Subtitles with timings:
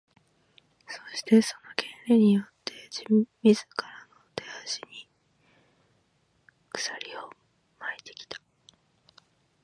[0.87, 3.25] そして、その「権利」によって自らの
[4.35, 5.07] 手足に
[6.71, 7.29] 鎖を
[7.77, 8.41] 巻いてきた。